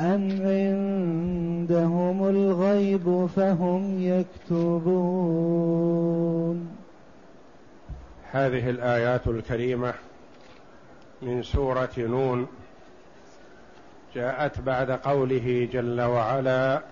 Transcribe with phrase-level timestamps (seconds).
[0.00, 4.02] أم عندهم الغيب فهم
[4.50, 5.84] يكتبون
[8.30, 9.94] هذه الآيات الكريمة
[11.22, 12.46] من سورة نون
[14.14, 16.82] جاءت بعد قوله جل وعلا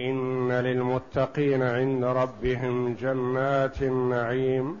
[0.00, 4.78] إن للمتقين عند ربهم جنات النعيم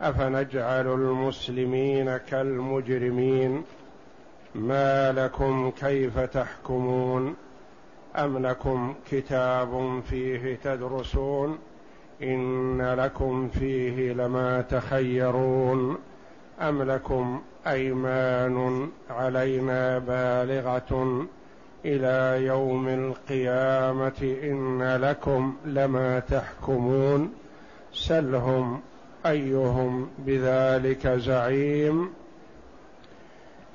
[0.00, 3.62] أفنجعل المسلمين كالمجرمين
[4.54, 7.34] ما لكم كيف تحكمون
[8.16, 11.58] أم لكم كتاب فيه تدرسون
[12.22, 15.98] إن لكم فيه لما تخيرون
[16.60, 21.26] أم لكم أيمان علينا بالغة
[21.84, 27.32] إلى يوم القيامة إن لكم لما تحكمون
[27.92, 28.80] سلهم
[29.26, 32.10] أيهم بذلك زعيم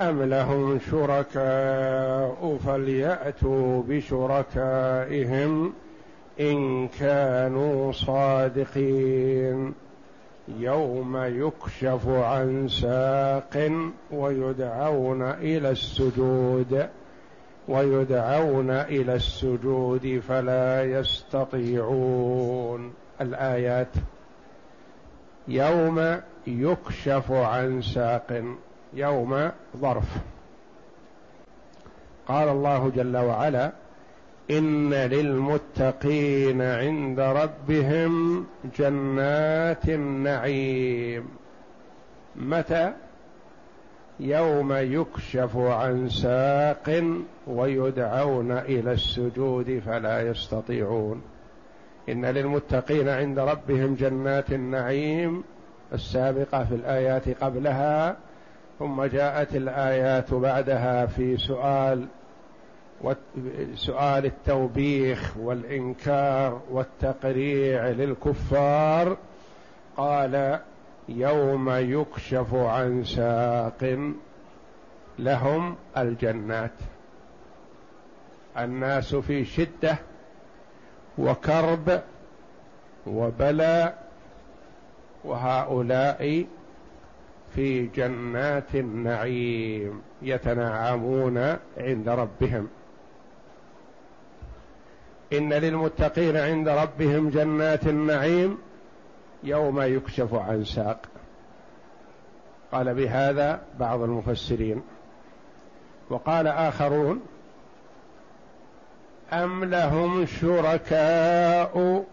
[0.01, 5.73] أم لهم شركاء فليأتوا بشركائهم
[6.39, 9.73] إن كانوا صادقين.
[10.59, 13.71] يوم يكشف عن ساق
[14.11, 16.87] ويدعون إلى السجود
[17.67, 22.93] ويدعون إلى السجود فلا يستطيعون.
[23.21, 23.93] الآيات
[25.47, 28.43] يوم يكشف عن ساق
[28.95, 30.17] يوم ظرف.
[32.27, 33.71] قال الله جل وعلا
[34.51, 38.45] إن للمتقين عند ربهم
[38.79, 41.29] جنات النعيم.
[42.35, 42.93] متى؟
[44.19, 47.03] يوم يكشف عن ساق
[47.47, 51.21] ويدعون إلى السجود فلا يستطيعون.
[52.09, 55.43] إن للمتقين عند ربهم جنات النعيم.
[55.93, 58.17] السابقة في الآيات قبلها
[58.79, 62.05] ثم جاءت الآيات بعدها في سؤال
[63.75, 69.17] سؤال التوبيخ والإنكار والتقريع للكفار.
[69.97, 70.59] قال
[71.09, 74.13] يوم يكشف عن ساق
[75.19, 76.71] لهم الجنات.
[78.57, 79.97] الناس في شدة
[81.17, 82.01] وكرب
[83.07, 84.03] وبلاء
[85.23, 86.45] وهؤلاء
[87.55, 91.37] في جنات النعيم يتنعمون
[91.77, 92.67] عند ربهم.
[95.33, 98.57] إن للمتقين عند ربهم جنات النعيم
[99.43, 101.01] يوم يكشف عن ساق.
[102.71, 104.81] قال بهذا بعض المفسرين.
[106.09, 107.21] وقال آخرون
[109.33, 112.05] أم لهم شركاء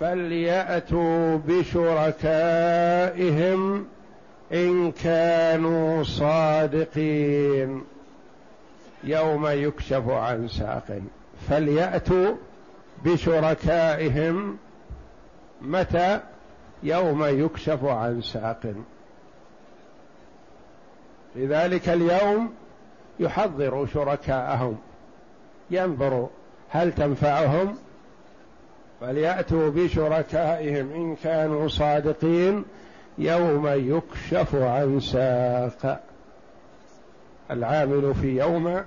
[0.00, 2.60] فليأتوا بشركائهم
[4.52, 7.84] إن كانوا صادقين.
[9.04, 11.00] يوم يكشف عن ساق.
[11.48, 12.34] فليأتوا
[13.04, 14.58] بشركائهم.
[15.62, 16.20] متى؟
[16.82, 18.60] يوم يكشف عن ساق.
[21.34, 22.54] في ذلك اليوم
[23.20, 24.78] يحضر شركاءهم.
[25.70, 26.28] ينظروا
[26.68, 27.78] هل تنفعهم.
[29.00, 30.92] فليأتوا بشركائهم.
[30.92, 32.64] إن كانوا صادقين.
[33.20, 36.00] يوم يكشف عن ساق.
[37.50, 38.84] العامل في يوم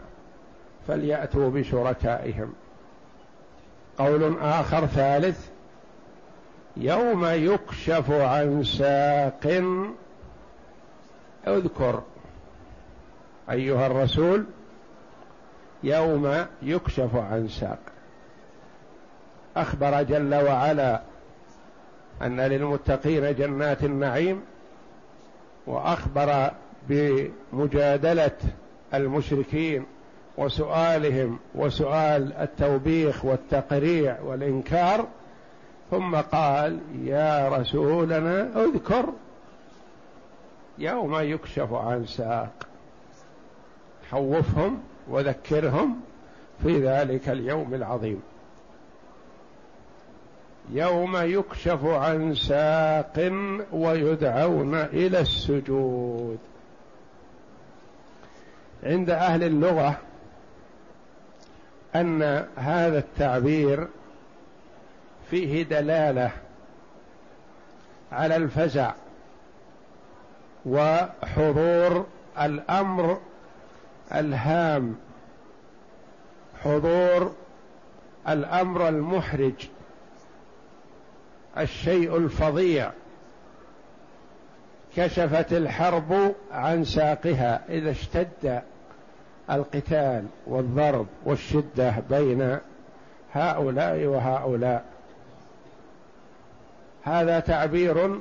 [0.87, 2.53] فليأتوا بشركائهم.
[3.97, 5.47] قول آخر ثالث
[6.77, 9.63] يوم يكشف عن ساق.
[11.47, 12.01] اذكر
[13.49, 14.45] أيها الرسول
[15.83, 17.79] يوم يكشف عن ساق.
[19.57, 21.01] أخبر جل وعلا
[22.21, 24.41] أن للمتقين جنات النعيم
[25.67, 26.51] وأخبر
[26.89, 28.37] بمجادلة
[28.93, 29.85] المشركين
[30.37, 35.07] وسؤالهم وسؤال التوبيخ والتقريع والإنكار
[35.91, 39.05] ثم قال يا رسولنا اذكر
[40.77, 42.67] يوم يكشف عن ساق.
[44.11, 46.01] خوفهم وذكرهم
[46.63, 48.21] في ذلك اليوم العظيم.
[50.71, 53.31] يوم يكشف عن ساق
[53.71, 56.37] ويدعون إلى السجود.
[58.83, 59.97] عند أهل اللغة
[61.95, 63.87] أن هذا التعبير
[65.31, 66.31] فيه دلالة
[68.11, 68.93] على الفزع
[70.65, 72.05] وحضور
[72.41, 73.19] الأمر
[74.13, 74.95] الهام
[76.63, 77.33] حضور
[78.27, 79.67] الأمر المحرج.
[81.57, 82.91] الشيء الفظيع.
[84.95, 87.61] كشفت الحرب عن ساقها.
[87.69, 88.61] إذا اشتد
[89.51, 92.57] القتال والضرب والشدة بين
[93.33, 94.85] هؤلاء وهؤلاء.
[97.03, 98.19] هذا تعبير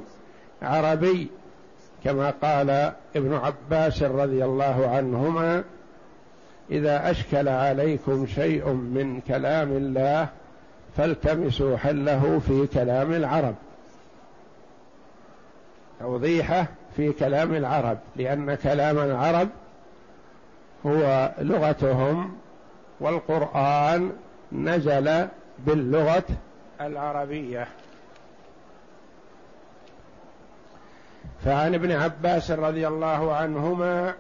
[0.63, 1.31] عربي
[2.05, 5.65] كما قال ابن عباس رضي الله عنهما
[6.71, 10.29] إذا أشكل عليكم شيء من كلام الله
[10.97, 13.55] فالتمسوا حله في كلام العرب.
[16.01, 16.67] توضيحه
[16.97, 19.49] في كلام العرب لأن كلام العرب
[20.87, 22.37] هو لغتهم
[23.01, 24.13] والقرآن
[24.53, 25.29] نزل
[25.59, 26.25] باللغة
[26.81, 27.67] العربية.
[31.45, 34.15] فعن ابن عباس رضي الله عنهما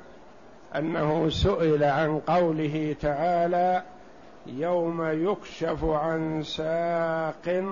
[0.76, 3.82] أنه سئل عن قوله تعالى
[4.46, 7.64] يوم يكشف عن ساق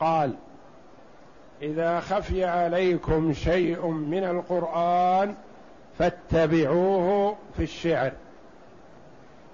[0.00, 0.34] قال
[1.62, 5.34] إذا خفي عليكم شيء من القرآن
[5.98, 8.12] فاتبعوه في الشعر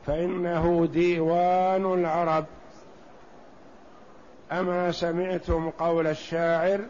[0.06, 2.44] فإنه ديوان العرب.
[4.52, 6.81] أما سمعتم قول الشاعر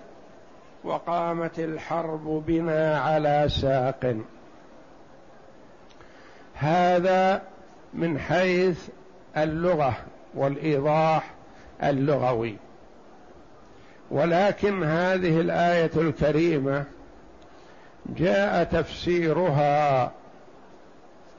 [0.85, 4.17] وقامت الحرب بنا على ساق.
[6.55, 7.43] هذا
[7.95, 8.89] من حيث
[9.43, 9.97] اللغة
[10.35, 11.31] والإيضاح
[11.83, 12.57] اللغوي.
[14.11, 16.85] ولكن هذه الآية الكريمة
[18.07, 20.13] جاء تفسيرها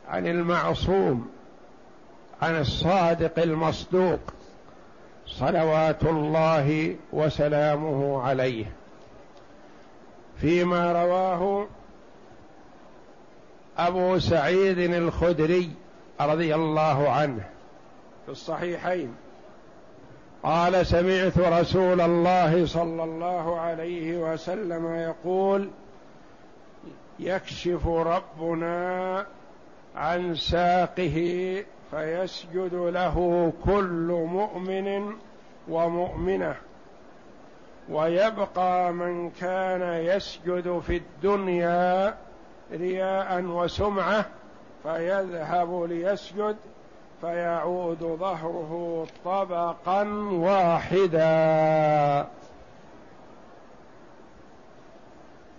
[0.08, 1.30] عن المعصوم
[2.42, 4.20] عن الصادق المصدوق
[5.28, 8.66] صلوات الله وسلامه عليه.
[10.42, 11.68] فيما رواه
[13.78, 15.72] أبو سعيد الخدري
[16.22, 17.44] رضي الله عنه.
[18.30, 19.16] في الصحيحين.
[20.44, 25.70] قال سمعت رسول الله صلى الله عليه وسلم يقول
[27.20, 29.26] يكشف ربنا
[29.96, 35.14] عن ساقه فيسجد له كل مؤمن
[35.70, 36.56] ومؤمنة
[37.90, 42.18] ويبقى من كان يسجد في الدنيا
[42.72, 44.26] رياء وسمعة
[44.84, 46.56] فيذهب ليسجد
[47.22, 52.28] فيعود ظهره طبقا واحدا.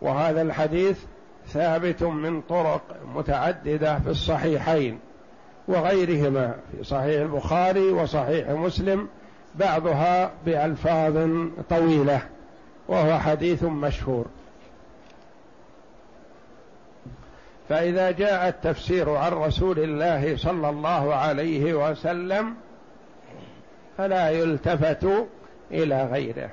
[0.02, 1.04] وهذا الحديث
[1.46, 2.82] ثابت من طرق
[3.14, 4.98] متعددة في الصحيحين
[5.68, 9.08] وغيرهما في صحيح البخاري وصحيح مسلم
[9.54, 11.28] بعضها بألفاظ
[11.70, 12.22] طويلة
[12.88, 14.24] وهو حديث مشهور.
[17.70, 22.54] فإذا جاء التفسير عن رسول الله صلى الله عليه وسلم
[23.98, 25.06] فلا يلتفت
[25.70, 26.50] إلى غيره.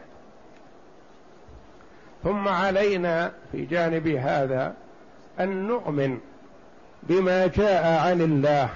[2.24, 4.74] ثم علينا في جانب هذا
[5.40, 6.18] أن نؤمن
[7.04, 8.70] بما جاء عن الله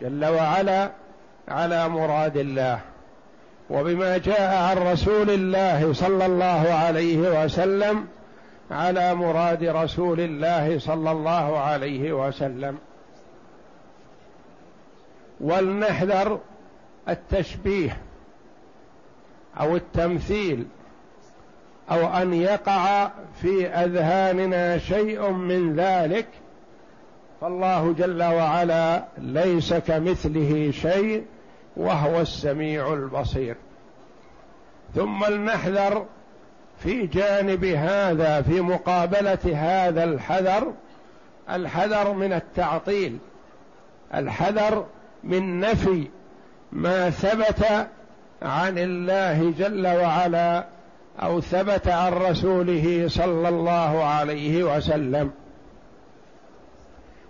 [0.00, 0.90] جل وعلا
[1.48, 2.80] على مراد الله
[3.70, 8.06] وبما جاء عن رسول الله صلى الله عليه وسلم
[8.70, 12.78] على مراد رسول الله صلى الله عليه وسلم.
[15.40, 16.40] ولنحذر
[17.08, 17.96] التشبيه
[19.60, 20.66] أو التمثيل
[21.90, 23.10] أو أن يقع
[23.42, 26.26] في أذهاننا شيء من ذلك
[27.40, 31.24] فالله جل وعلا ليس كمثله شيء
[31.76, 33.56] وهو السميع البصير.
[34.94, 36.06] ثم لنحذر
[36.78, 40.72] في جانب هذا في مقابلة هذا الحذر
[41.50, 43.18] الحذر من التعطيل
[44.14, 44.86] الحذر
[45.24, 46.08] من نفي
[46.72, 47.88] ما ثبت
[48.42, 50.64] عن الله جل وعلا
[51.22, 55.30] أو ثبت عن رسوله صلى الله عليه وسلم.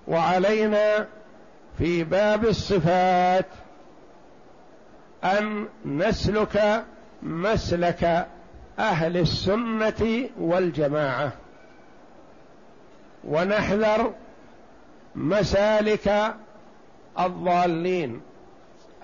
[0.09, 1.07] وعلينا
[1.79, 3.47] في باب الصفات
[5.25, 6.85] أن نسلك
[7.23, 8.27] مسلك
[8.79, 11.33] أهل السنة والجماعة.
[13.25, 14.13] ونحذر
[15.15, 16.35] مسالك
[17.21, 18.21] الضالين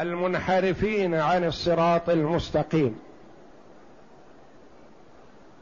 [0.00, 2.98] المنحرفين عن الصراط المستقيم.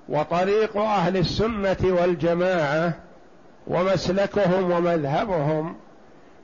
[0.09, 2.93] وطريق أهل السنة والجماعة
[3.67, 5.77] ومسلكهم ومذهبهم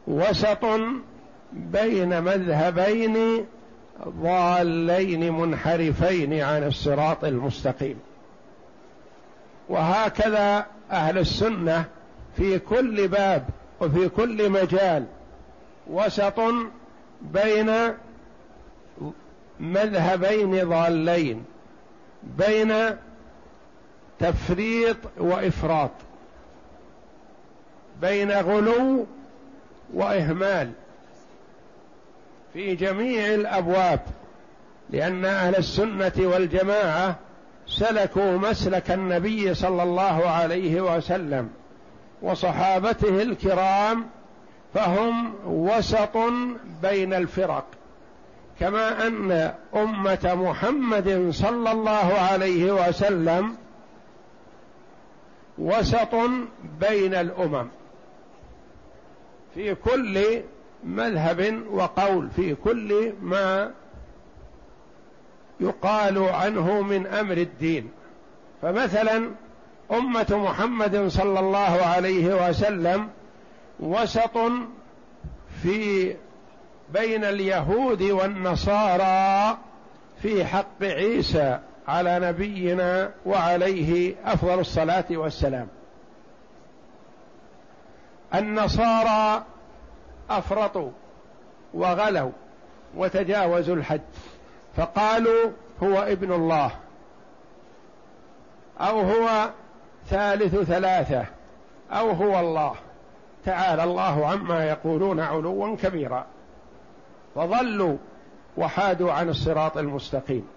[0.07, 0.65] وسط
[1.53, 3.47] بين مذهبين
[4.05, 8.01] ضالين منحرفين عن الصراط المستقيم.
[9.69, 11.85] وهكذا أهل السنة
[12.37, 13.45] في كل باب
[13.81, 15.05] وفي كل مجال
[15.87, 16.41] وسط
[17.23, 17.73] بين
[19.61, 21.45] مذهبين ضالين
[22.23, 22.75] بين
[24.19, 25.91] تفريط وإفراط
[28.01, 29.07] بين غلو
[29.95, 30.73] وإهمال.
[32.57, 34.01] في جميع الأبواب
[34.91, 37.17] لأن أهل السنة والجماعة
[37.67, 41.51] سلكوا مسلك النبي صلى الله عليه وسلم
[42.23, 44.07] وصحابته الكرام
[44.75, 46.17] فهم وسط
[46.83, 47.65] بين الفرق.
[48.61, 53.57] كما أن أمة محمد صلى الله عليه وسلم
[55.59, 56.15] وسط
[56.81, 57.69] بين الأمم.
[59.55, 60.43] في كل
[60.85, 63.73] مذهب وقول في كل ما
[65.61, 67.91] يقال عنه من أمر الدين.
[68.63, 69.31] فمثلا
[69.93, 73.09] أمة محمد صلى الله عليه وسلم
[73.81, 74.39] وسط
[75.63, 76.15] في
[76.93, 79.59] بين اليهود والنصارى
[80.23, 85.69] في حق عيسى على نبينا وعليه أفضل الصلاة والسلام.
[88.35, 89.45] النصارى
[90.31, 90.91] أفرطوا
[91.75, 92.31] وغلوا
[92.97, 94.01] وتجاوزوا الحد
[94.77, 95.51] فقالوا
[95.83, 96.71] هو ابن الله
[98.81, 99.51] أو هو
[100.09, 101.25] ثالث ثلاثة
[101.93, 102.75] أو هو الله.
[103.45, 106.27] تعالى الله عما يقولون علوا كبيرا.
[107.35, 107.97] فضلوا
[108.57, 110.49] وحادوا عن الصراط المستقيم.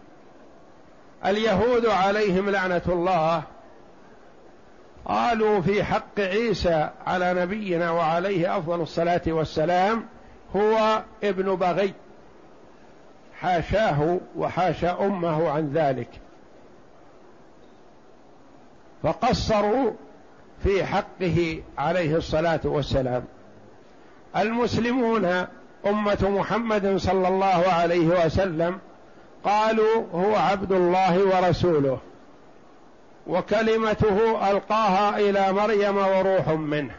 [1.25, 3.43] اليهود عليهم لعنة الله
[5.09, 10.05] قالوا في حق عيسى على نبينا وعليه أفضل الصلاة والسلام
[10.55, 11.93] هو ابن بغي.
[13.39, 16.09] حاشاه وحاشا أمه عن ذلك.
[19.03, 19.91] فقصروا
[20.63, 23.23] في حقه عليه الصلاة والسلام.
[24.37, 25.25] المسلمون
[25.85, 28.79] أمة محمد صلى الله عليه وسلم
[29.43, 31.99] قالوا هو عبد الله ورسوله.
[33.27, 36.95] وكلمته ألقاها إلى مريم وروح منه.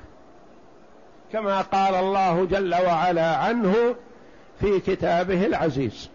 [1.33, 3.95] كما قال الله جل وعلا عنه
[4.61, 6.11] في كتابه العزيز.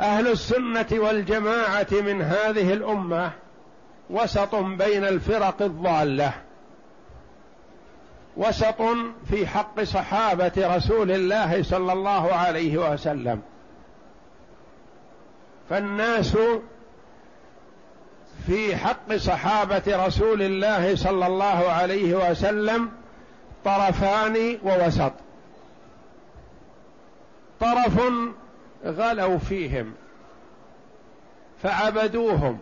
[0.00, 3.30] أهل السنة والجماعة من هذه الأمة
[4.10, 6.32] وسط بين الفرق الضالة.
[8.36, 8.82] وسط
[9.30, 13.42] في حق صحابة رسول الله صلى الله عليه وسلم.
[15.70, 16.36] فالناس
[18.50, 22.90] في حق صحابة رسول الله صلى الله عليه وسلم
[23.64, 25.12] طرفان ووسط.
[27.60, 28.00] طرف
[28.84, 29.92] غلوا فيهم
[31.62, 32.58] فعبدوهم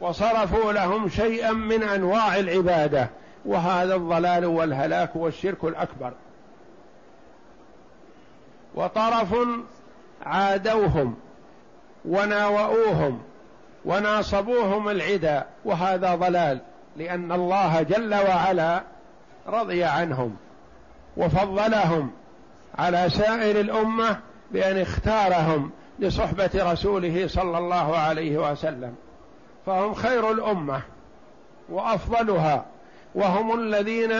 [0.00, 3.08] وصرفوا لهم شيئا من أنواع العبادة
[3.44, 6.12] وهذا الضلال والهلاك والشرك الأكبر.
[8.74, 9.34] وطرف
[10.26, 11.16] عادوهم
[12.08, 13.22] وناوؤوهم
[13.84, 16.60] وناصبوهم العدا وهذا ضلال
[16.96, 18.82] لأن الله جل وعلا
[19.48, 20.36] رضي عنهم
[21.16, 22.10] وفضلهم
[22.78, 24.18] على سائر الأمة
[24.50, 28.94] بأن اختارهم لصحبة رسوله صلى الله عليه وسلم.
[29.66, 30.82] فهم خير الأمة
[31.68, 32.64] وأفضلها
[33.14, 34.12] وهم الذين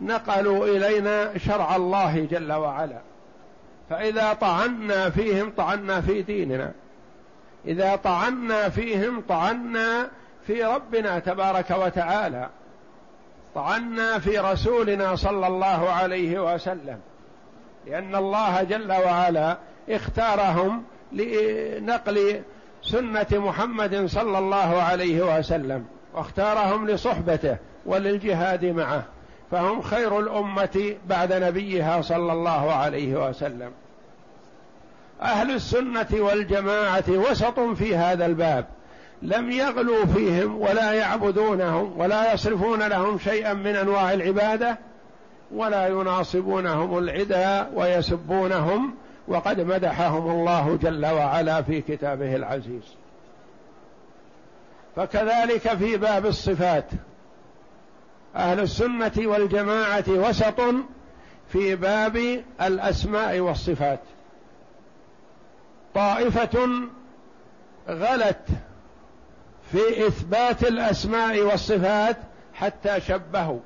[0.00, 2.98] نقلوا إلينا شرع الله جل وعلا.
[3.90, 6.72] فإذا طعنا فيهم طعنا في ديننا.
[7.66, 10.10] إذا طعنا فيهم طعنا
[10.46, 12.48] في ربنا تبارك وتعالى.
[13.54, 16.98] طعنا في رسولنا صلى الله عليه وسلم.
[17.86, 22.42] لأن الله جل وعلا اختارهم لنقل
[22.82, 29.04] سنة محمد صلى الله عليه وسلم واختارهم لصحبته وللجهاد معه.
[29.50, 33.72] فهم خير الأمة بعد نبيها صلى الله عليه وسلم.
[35.22, 38.66] أهل السنة والجماعة وسط في هذا الباب
[39.22, 44.78] لم يغلوا فيهم ولا يعبدونهم ولا يصرفون لهم شيئا من أنواع العبادة
[45.54, 48.94] ولا يناصبونهم العدا ويسبونهم
[49.28, 52.82] وقد مدحهم الله جل وعلا في كتابه العزيز.
[54.96, 56.84] فكذلك في باب الصفات
[58.36, 60.60] أهل السنة والجماعة وسط
[61.48, 64.00] في باب الأسماء والصفات.
[65.98, 66.68] طائفة
[67.88, 68.48] غلت
[69.72, 72.16] في إثبات الأسماء والصفات
[72.54, 73.60] حتى شبهوا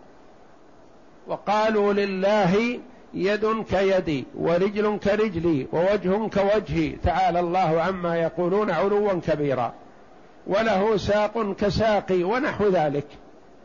[1.27, 2.81] وقالوا لله
[3.15, 9.75] يد كيدي ورجل كرجلي ووجه كوجهي تعالى الله عما يقولون علوا كبيرا
[10.47, 13.07] وله ساق كساقي ونحو ذلك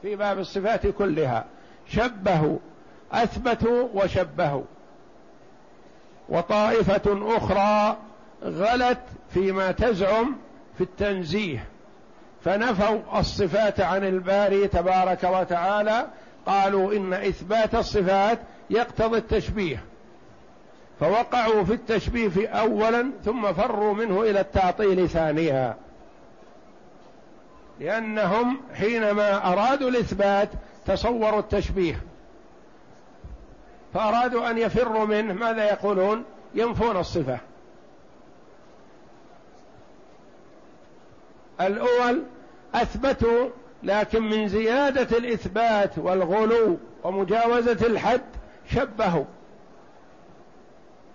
[0.02, 1.46] في باب الصفات كلها
[1.90, 2.58] شبهوا
[3.12, 4.64] أثبتوا وشبهوا.
[6.30, 7.98] وطائفة أخرى
[8.44, 9.00] غلت
[9.34, 10.36] فيما تزعم
[10.78, 11.66] في التنزيه.
[12.44, 16.08] فنفوا الصفات عن الباري تبارك وتعالى
[16.46, 18.40] قالوا إن إثبات الصفات
[18.70, 19.84] يقتضي التشبيه.
[21.00, 25.76] فوقعوا في التشبيه اولا ثم فروا منه إلى التعطيل ثانيا.
[27.80, 30.50] لأنهم حينما أرادوا الإثبات
[30.86, 32.02] تصوروا التشبيه.
[33.94, 36.24] فأرادوا أن يفروا منه ماذا يقولون؟
[36.56, 37.40] ينفون الصفة.
[41.62, 42.24] الأول
[42.76, 43.50] أثبتوا
[43.84, 48.22] لكن من زيادة الإثبات والغلو ومجاوزة الحد
[48.72, 49.26] شبهوا.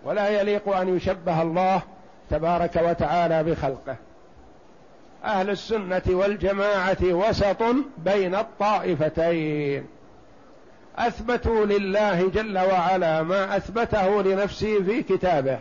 [0.05, 1.83] ولا يليق أن يشبه الله
[2.31, 3.97] تبارك وتعالى بخلقه.
[5.25, 7.63] أهل السنة والجماعة وسط
[7.99, 9.87] بين الطائفتين.
[10.99, 15.59] أثبتوا لله جل وعلا ما أثبته لنفسه في كتابه.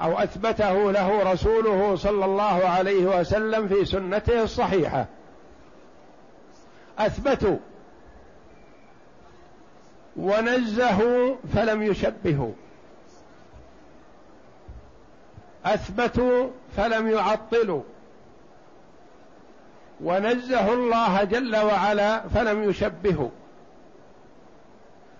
[0.00, 5.06] أو أثبته له رسوله صلى الله عليه وسلم في سنته الصحيحة.
[6.98, 7.56] أثبتوا.
[10.16, 12.52] ونزهوا فلم يشبهوا.
[15.64, 17.82] أثبتوا فلم يعطلوا.
[20.00, 23.30] ونزهوا الله جل وعلا فلم يشبهوا.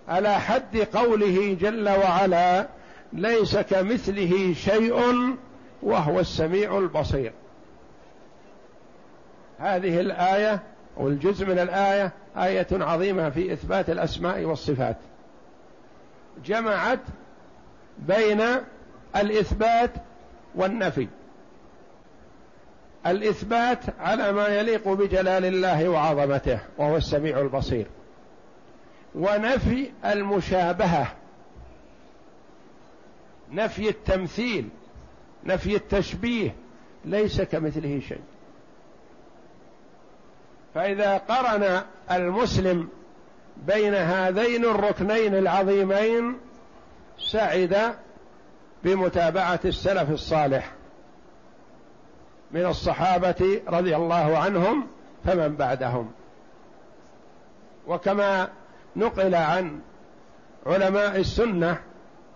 [0.07, 2.67] على حد قوله جل وعلا
[3.15, 5.01] ليس كمثله شيء
[5.83, 7.33] وهو السميع البصير.
[9.59, 10.59] هذه الآية
[10.97, 14.97] والجزء من الآية آية عظيمة في إثبات الأسماء والصفات.
[16.45, 16.99] جمعت
[17.99, 18.41] بين
[19.15, 19.91] الإثبات
[20.55, 21.07] والنفي.
[23.07, 27.87] الإثبات على ما يليق بجلال الله وعظمته وهو السميع البصير.
[29.15, 31.07] ونفي المشابهة.
[33.55, 34.69] نفي التمثيل
[35.43, 36.55] نفي التشبيه
[37.05, 38.21] ليس كمثله شيء.
[40.73, 42.89] فإذا قرن المسلم
[43.67, 46.37] بين هذين الركنين العظيمين
[47.19, 47.95] سعد
[48.83, 50.71] بمتابعة السلف الصالح
[52.51, 54.87] من الصحابة رضي الله عنهم
[55.25, 56.11] فمن بعدهم.
[57.87, 58.49] وكما
[58.95, 59.79] نقل عن
[60.65, 61.81] علماء السنة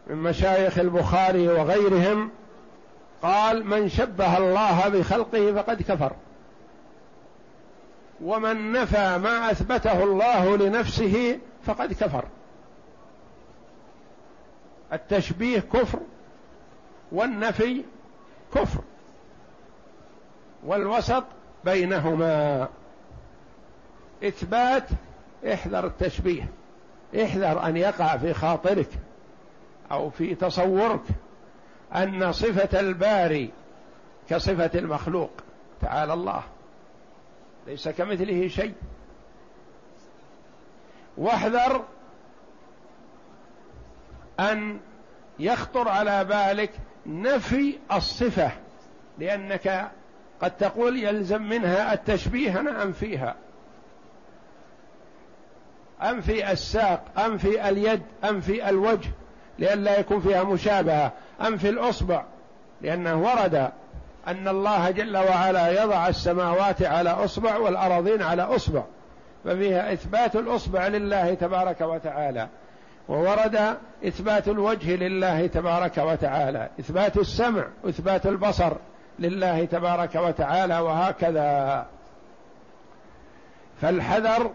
[0.09, 2.29] من مشايخ البخاري وغيرهم
[3.21, 6.11] قال من شبه الله بخلقه فقد كفر.
[8.21, 12.25] ومن نفى ما أثبته الله لنفسه فقد كفر.
[14.93, 15.99] التشبيه كفر
[17.11, 17.83] والنفي
[18.55, 18.81] كفر
[20.65, 21.23] والوسط
[21.65, 22.67] بينهما.
[24.23, 24.83] إثبات
[25.53, 26.49] احذر التشبيه
[27.15, 28.89] احذر أن يقع في خاطرك.
[29.91, 31.03] أو في تصورك
[31.95, 33.51] أن صفة الباري
[34.29, 35.31] كصفة المخلوق
[35.81, 36.43] تعالى الله
[37.67, 38.73] ليس كمثله شيء.
[41.17, 41.83] واحذر
[44.39, 44.79] أن
[45.39, 46.71] يخطر على بالك
[47.05, 48.51] نفي الصفة
[49.19, 49.91] لأنك
[50.41, 53.35] قد تقول يلزم منها التشبيه أنا أنفيها.
[56.01, 59.09] أنفي الساق أنفي اليد أنفي الوجه.
[59.59, 62.23] لئلا يكون فيها مشابهة انفي الأصبع
[62.81, 63.69] لأنه ورد
[64.27, 68.83] أن الله جل وعلا يضع السماوات على أصبع والارضين على أصبع
[69.45, 72.47] ففيها إثبات الأصبع لله تبارك وتعالى
[73.09, 78.73] وورد إثبات الوجه لله تبارك وتعالى إثبات السمع واثبات البصر
[79.19, 81.85] لله تبارك وتعالى وهكذا.
[83.81, 84.51] فالحذر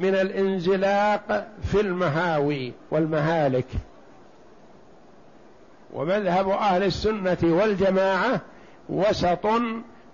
[0.00, 3.66] من الانزلاق في المهاوي والمهالك.
[5.92, 8.40] ومذهب أهل السنة والجماعة
[8.88, 9.46] وسط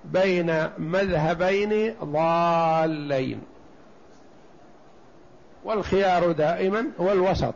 [0.05, 3.41] بين مذهبين ضالين.
[5.65, 7.55] والخيار دائما هو الوسط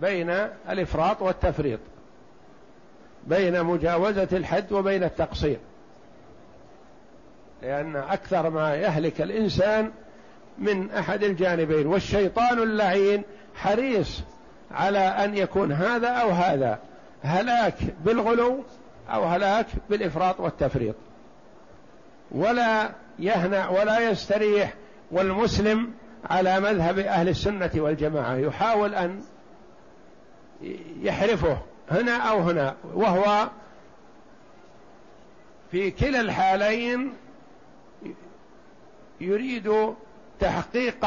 [0.00, 0.30] بين
[0.70, 1.80] الإفراط والتفريط
[3.26, 5.58] بين مجاوزة الحد وبين التقصير.
[7.62, 9.90] لأن أكثر ما يهلك الإنسان
[10.58, 13.22] من أحد الجانبين والشيطان اللعين
[13.54, 14.22] حريص
[14.70, 16.78] على أن يكون هذا أو هذا.
[17.22, 17.74] هلاك
[18.04, 18.64] بالغلو
[19.08, 20.94] أو هلاك بالإفراط والتفريط.
[22.30, 24.74] ولا يهنأ ولا يستريح
[25.10, 25.92] والمسلم
[26.30, 28.34] على مذهب أهل السنة والجماعة.
[28.36, 29.22] يحاول أن
[31.00, 31.58] يحرفه
[31.90, 32.74] هنا أو هنا.
[32.94, 33.48] وهو
[35.70, 37.12] في كلا الحالين
[39.20, 39.94] يريد
[40.40, 41.06] تحقيق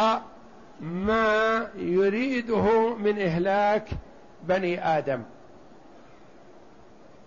[0.81, 3.87] ما يريده من إهلاك
[4.43, 5.23] بني آدم.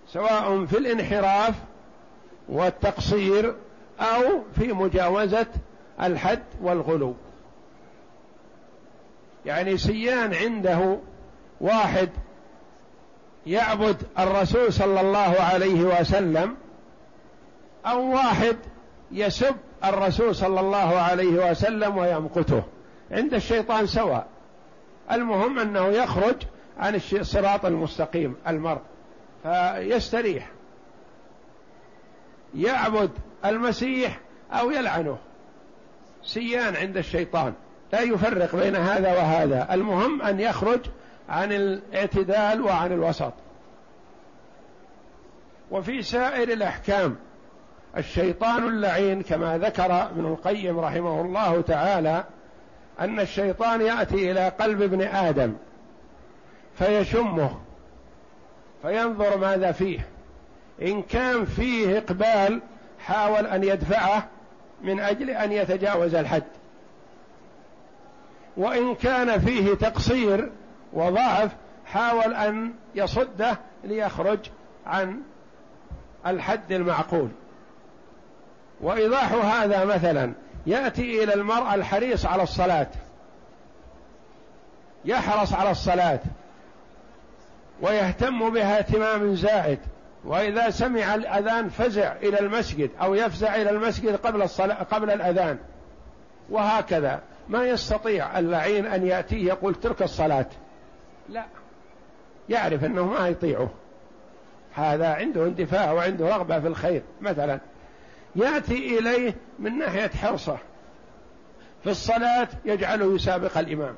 [0.08, 1.54] سواء في الانحراف
[2.48, 3.54] والتقصير
[4.00, 4.22] أو
[4.58, 5.46] في مجاوزة
[6.02, 7.14] الحد والغلو.
[9.46, 10.98] يعني سيان عنده
[11.60, 12.10] واحد
[13.46, 16.56] يعبد الرسول صلى الله عليه وسلم
[17.86, 18.56] أو واحد
[19.12, 22.62] يسب الرسول صلى الله عليه وسلم ويمقته.
[23.12, 24.26] عند الشيطان سواء.
[25.12, 26.36] المهم أنه يخرج
[26.78, 28.80] عن الصراط المستقيم المرء.
[29.42, 30.50] فيستريح.
[32.54, 33.10] يعبد
[33.44, 34.20] المسيح
[34.52, 35.18] أو يلعنه.
[36.24, 37.52] سيان عند الشيطان.
[37.92, 39.74] لا يفرق بين هذا وهذا.
[39.74, 40.80] المهم أن يخرج
[41.28, 43.32] عن الاعتدال وعن الوسط.
[45.70, 47.16] وفي سائر الأحكام
[47.96, 52.24] الشيطان اللعين كما ذكر ابن القيم رحمه الله تعالى
[53.00, 55.54] أن الشيطان يأتي إلى قلب ابن آدم
[56.78, 57.60] فيشمه
[58.82, 60.06] فينظر ماذا فيه.
[60.82, 62.60] إن كان فيه إقبال
[62.98, 64.28] حاول أن يدفعه
[64.82, 66.42] من أجل أن يتجاوز الحد.
[68.56, 70.50] وإن كان فيه تقصير
[70.92, 71.50] وضعف
[71.86, 74.38] حاول أن يصده ليخرج
[74.86, 75.20] عن
[76.26, 77.28] الحد المعقول.
[78.80, 80.32] وإيضاح هذا مثلا
[80.66, 82.86] يأتي إلى المرء الحريص على الصلاة.
[85.04, 86.20] يحرص على الصلاة.
[87.80, 89.78] ويهتم بها اهتمام زائد.
[90.24, 95.58] وإذا سمع الأذان فزع إلى المسجد أو يفزع إلى المسجد قبل الصلاة قبل الأذان.
[96.50, 97.20] وهكذا.
[97.48, 100.46] ما يستطيع اللعين أن يأتيه يقول ترك الصلاة.
[101.28, 101.44] لا.
[102.48, 103.70] يعرف أنه ما يطيعه.
[104.74, 107.60] هذا عنده اندفاع وعنده رغبة في الخير مثلا.
[108.36, 110.58] يأتي إليه من ناحية حرصه.
[111.82, 113.94] في الصلاة يجعله يسابق الإمام.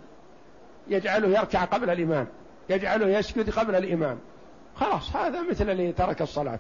[0.88, 2.26] يجعله يركع قبل الإمام.
[2.68, 4.18] يجعله يسجد قبل الإمام.
[4.76, 6.58] خلاص هذا مثل اللي ترك الصلاة.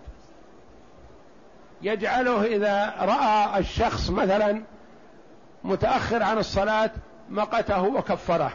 [1.82, 4.62] يجعله إذا رأى الشخص مثلا
[5.64, 6.90] متأخر عن الصلاة
[7.30, 8.52] مقته وكفره.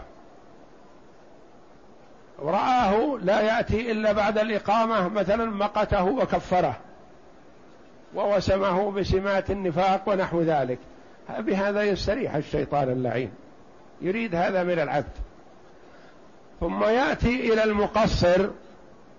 [2.40, 6.78] رآه لا يأتي إلا بعد الإقامة مثلا مقته وكفره.
[8.16, 10.80] ووسمه بسمات النفاق ونحو ذلك.
[11.40, 13.32] بهذا يستريح الشيطان اللعين.
[14.02, 15.12] يريد هذا من العبد.
[16.60, 18.50] ثم يأتي إلى المقصر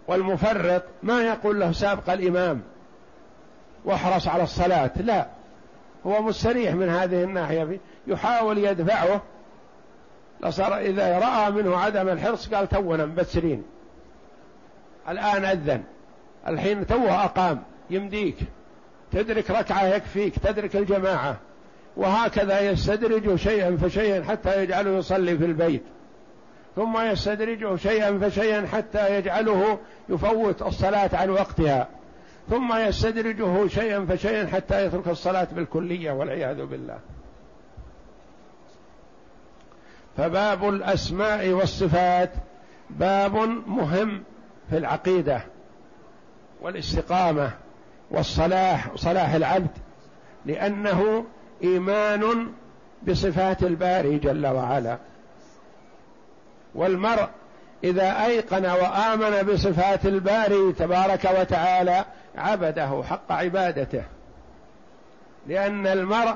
[0.09, 0.83] والمفرط.
[1.03, 2.63] ما يقول له سابق الإمام
[3.85, 4.91] واحرص على الصلاة.
[4.97, 5.27] لا.
[6.07, 7.79] هو مستريح من هذه الناحية.
[8.07, 9.23] يحاول يدفعه.
[10.45, 13.63] لصار إذا رأى منه عدم الحرص قال تونا مبسرين
[15.09, 15.83] الآن أذن.
[16.49, 17.63] الحين توه أقام.
[17.91, 18.37] يمديك.
[19.13, 21.37] تدرك ركعة يكفيك تدرك الجماعة.
[21.97, 25.83] وهكذا يستدرج شيئا فشيئا حتى يجعله يصلي في البيت.
[26.77, 31.89] ثم يستدرجه شيئا فشيئا حتى يجعله يفوت الصلاة عن وقتها.
[32.51, 36.99] ثم يستدرجه شيئا فشيئا حتى يترك الصلاة بالكلية والعياذ بالله.
[40.17, 42.31] فباب الأسماء والصفات
[42.91, 43.35] باب
[43.67, 44.23] مهم
[44.71, 45.43] في العقيدة
[46.61, 47.51] والاستقامة.
[48.11, 49.71] والصلاح صلاح العبد
[50.47, 51.25] لأنه
[51.63, 52.53] إيمان
[53.09, 54.99] بصفات الباري جل وعلا.
[56.75, 57.29] والمرء
[57.85, 62.05] إذا أيقن وآمن بصفات الباري تبارك وتعالى
[62.37, 64.03] عبده حق عبادته.
[65.47, 66.35] لأن المرء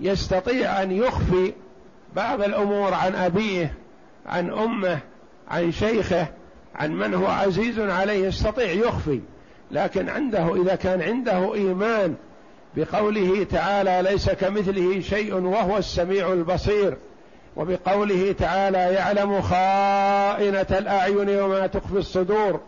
[0.00, 1.52] يستطيع أن يخفي
[2.16, 3.74] بعض الأمور عن أبيه
[4.26, 4.98] عن أمه
[5.48, 6.26] عن شيخه
[6.74, 9.20] عن من هو عزيز عليه يستطيع يخفي.
[9.72, 12.14] لكن عنده إذا كان عنده إيمان
[12.76, 16.96] بقوله تعالى ليس كمثله شيء وهو السميع البصير
[17.56, 22.60] وبقوله تعالى يعلم خائنة الأعين وما تخفي الصدور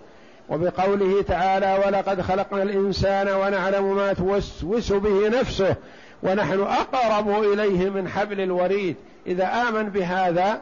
[0.48, 5.76] وبقوله تعالى ولقد خلقنا الإنسان ونعلم ما توسوس به نفسه
[6.22, 8.96] ونحن أقرب إليه من حبل الوريد.
[9.26, 10.60] إذا آمن بهذا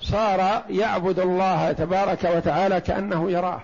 [0.00, 3.60] صار يعبد الله تبارك وتعالى كأنه يراه.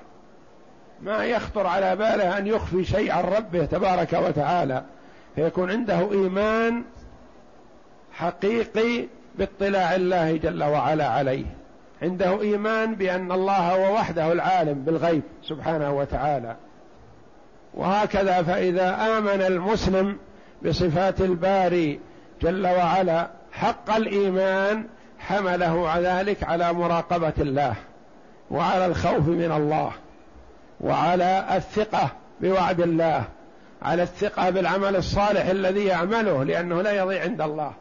[1.03, 4.85] ما يخطر على باله أن يخفي شيء عن ربه تبارك وتعالى.
[5.35, 6.85] فيكون عنده إيمان
[8.13, 9.07] حقيقي
[9.39, 11.45] باطلاع الله جل وعلا عليه.
[12.03, 16.57] عنده إيمان بأن الله هو وحده العالم بالغيب سبحانه وتعالى.
[17.75, 20.19] وهكذا فإذا آمن المسلم
[20.67, 22.01] بصفات الباري
[22.43, 24.87] جل وعلا حق الإيمان
[25.19, 27.75] حمله ذلك على مراقبة الله
[28.51, 29.93] وعلى الخوف من الله.
[30.85, 33.25] وعلى الثقة بوعد الله
[33.83, 37.73] على الثقة بالعمل الصالح الذي يعمله لأنه لا يضيع عند الله.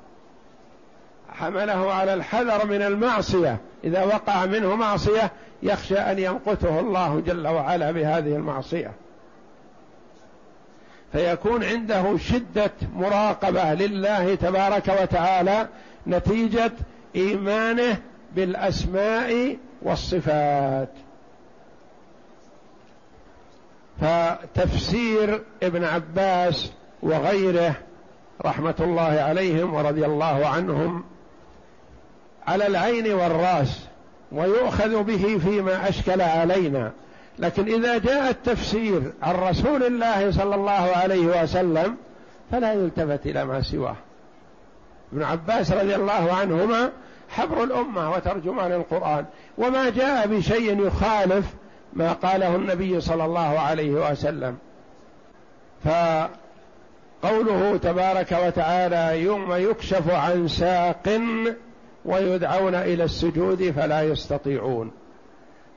[1.29, 3.57] حمله على الحذر من المعصية.
[3.83, 5.31] إذا وقع منه معصية
[5.63, 8.91] يخشى أن يمقته الله جل وعلا بهذه المعصية.
[11.11, 15.67] فيكون عنده شدة مراقبة لله تبارك وتعالى
[16.07, 16.71] نتيجة
[17.15, 17.97] إيمانه
[18.35, 20.89] بالأسماء والصفات.
[24.01, 27.75] فتفسير ابن عباس وغيره
[28.45, 31.03] رحمة الله عليهم ورضي الله عنهم
[32.47, 33.79] على العين والرأس
[34.31, 36.91] ويؤخذ به فيما أشكل علينا.
[37.39, 41.97] لكن إذا جاء التفسير عن رسول الله صلى الله عليه وسلم
[42.51, 43.95] فلا يلتفت إلى ما سواه.
[45.13, 46.91] ابن عباس رضي الله عنهما
[47.29, 49.25] حبر الأمة وترجمان القرآن.
[49.57, 51.45] وما جاء بشيء يخالف
[51.95, 54.57] ما قاله النبي صلى الله عليه وسلم.
[55.85, 61.21] فقوله تبارك وتعالى يوم يكشف عن ساق
[62.05, 64.91] ويدعون إلى السجود فلا يستطيعون.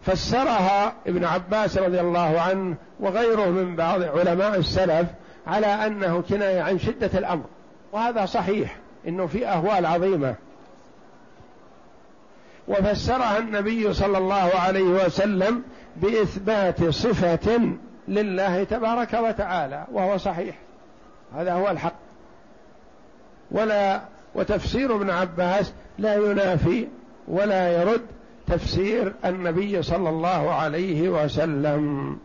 [0.03, 5.09] فسرها ابن عباس رضي الله عنه وغيره من بعض علماء السلف
[5.47, 7.45] على أنه كناية عن شدة الأمر.
[7.93, 8.77] وهذا صحيح
[9.09, 10.35] إنه في أهوال عظيمة.
[12.69, 15.63] وفسرها النبي صلى الله عليه وسلم
[15.97, 17.61] بإثبات صفة
[18.09, 20.57] لله تبارك وتعالى وهو صحيح.
[21.35, 21.95] هذا هو الحق.
[23.51, 24.01] ولا
[24.35, 26.89] وتفسير ابن عباس لا ينافي
[27.29, 28.07] ولا يرد
[28.47, 32.19] تفسير النبي صلى الله عليه وسلم.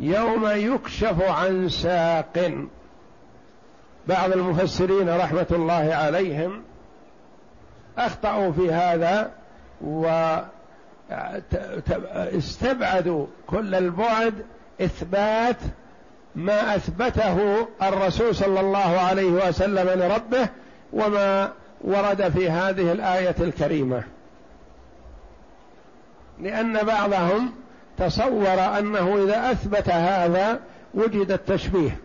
[0.00, 2.66] يوم يكشف عن ساق.
[4.08, 6.62] بعض المفسرين رحمة الله عليهم
[7.98, 9.30] أخطأوا في هذا
[12.30, 14.34] واستبعدوا كل البعد
[14.80, 15.56] إثبات
[16.34, 20.48] ما أثبته الرسول صلى الله عليه وسلم لربه
[20.92, 24.02] وما ورد في هذه الآية الكريمة.
[26.40, 27.54] لأن بعضهم
[27.98, 30.60] تصور أنه إذا أثبت هذا
[30.94, 31.98] وجد التشبيه.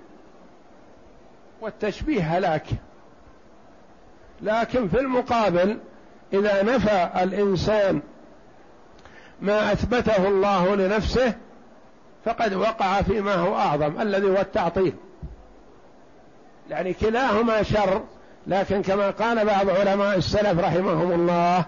[1.62, 2.66] والتشبيه هلاك.
[4.44, 5.80] لكن في المقابل
[6.34, 8.02] إذا نفى الإنسان
[9.42, 11.34] ما أثبته الله لنفسه
[12.26, 14.94] فقد وقع فيما هو أعظم الذي هو التعطيل.
[16.70, 18.04] يعني كلاهما شر
[18.48, 21.66] لكن كما قال بعض علماء السلف رحمهم الله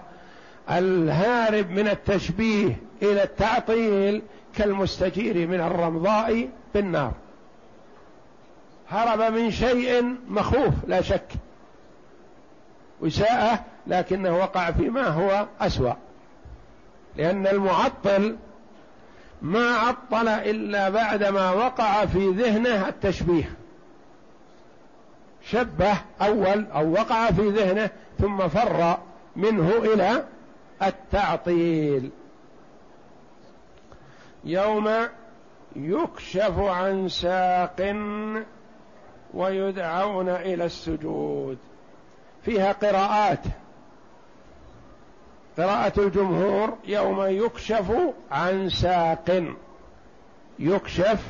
[0.70, 4.22] الهارب من التشبيه إلى التعطيل
[4.56, 7.12] كالمستجير من الرمضاء بالنار
[8.88, 11.26] هرب من شيء مخوف لا شك.
[13.00, 15.92] وساءه لكنه وقع فيما هو أسوأ.
[17.16, 18.36] لأن المعطل
[19.42, 23.52] ما عطل إلا بعدما وقع في ذهنه التشبيه.
[25.42, 28.98] شبه أول أو وقع في ذهنه ثم فر
[29.36, 30.24] منه إلى
[30.82, 32.10] التعطيل.
[34.44, 34.90] يوم
[35.76, 37.96] يكشف عن ساق
[39.34, 41.58] ويدعون إلى السجود.
[42.46, 43.40] فيها قراءات.
[45.58, 47.92] قراءة الجمهور يوم يكشف
[48.30, 49.44] عن ساق.
[50.58, 51.20] يكشف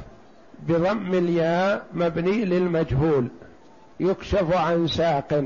[0.62, 3.28] بضم الياء مبني للمجهول.
[4.00, 5.44] يكشف عن ساق.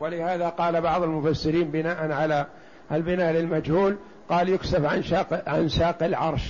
[0.00, 2.46] ولهذا قال بعض المفسرين بناء على
[2.92, 3.96] البناء للمجهول
[4.28, 6.42] قال يكشف عن ساق عن ساق العرش.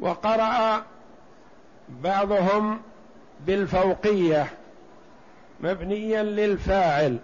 [0.00, 0.82] وقرأ
[1.88, 2.80] بعضهم
[3.46, 4.46] بالفوقية.
[5.60, 7.18] مبنيا للفاعل.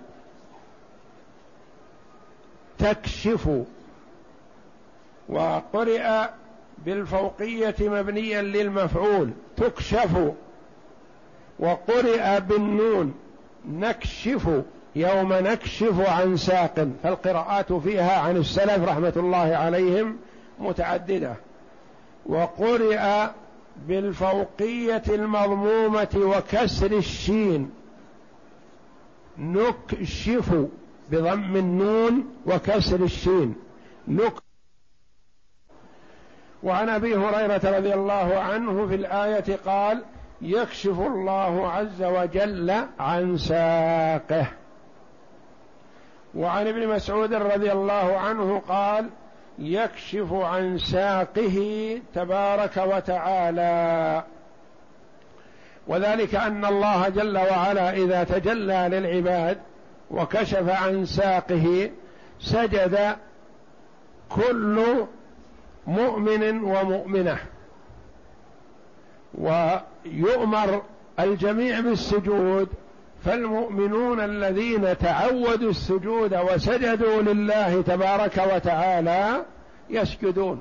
[2.79, 3.49] تكشف.
[5.29, 6.29] وقرئ
[6.85, 9.31] بالفوقية مبنيا للمفعول.
[9.57, 10.33] تكشف.
[11.59, 13.15] وقرئ بالنون.
[13.69, 14.49] نكشف.
[14.97, 16.89] يوم نكشف عن ساق.
[17.03, 20.17] فالقراءات فيها عن السلف رحمة الله عليهم
[20.59, 21.35] متعددة.
[22.27, 23.27] وقرئ
[23.89, 27.80] بالفوقية المضمومة وكسر الشين.
[29.41, 30.67] نكشف
[31.11, 33.55] بضم النون وكسر الشين.
[34.09, 34.33] نك
[36.63, 40.05] وعن أبي هريرة رضي الله عنه في الآية قال
[40.43, 44.47] يكشف الله عز وجل عن ساقه.
[46.35, 49.11] وعن ابن مسعود رضي الله عنه قال
[49.59, 54.25] يكشف عن ساقه تبارك وتعالى.
[55.91, 59.59] وذلك أن الله جل وعلا إذا تجلى للعباد
[60.11, 61.91] وكشف عن ساقه
[62.41, 63.17] سجد
[64.29, 65.07] كل
[65.87, 67.39] مؤمن ومؤمنة.
[69.35, 70.83] ويؤمر
[71.21, 72.69] الجميع بالسجود
[73.25, 79.45] فالمؤمنون الذين تعودوا السجود وسجدوا لله تبارك وتعالى
[79.91, 80.61] يسجدون.